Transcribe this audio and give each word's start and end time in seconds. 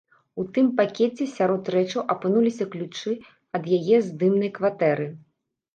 У 0.43 0.43
тым 0.53 0.69
пакеце 0.79 1.27
сярод 1.33 1.69
рэчаў 1.77 2.01
апынуліся 2.15 2.69
ключы 2.73 3.13
ад 3.61 3.73
яе 3.79 3.97
здымнай 4.11 4.51
кватэры. 4.59 5.07